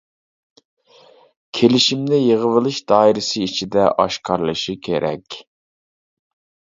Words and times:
كېلىشىمنى 1.57 2.19
يىغىۋېلىش 2.21 2.79
دائىرىسى 2.93 3.45
ئىچىدە 3.49 3.87
ئاشكارىلىشى 4.05 4.77
كېرەك. 4.89 5.39